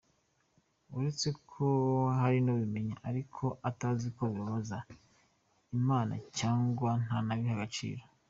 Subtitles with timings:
[0.95, 1.65] Uretse ko
[2.19, 4.77] hari n’ubimenya ariko atazi ko bibabaza
[5.77, 8.01] Imanacyangwa ntanabihe agaciro.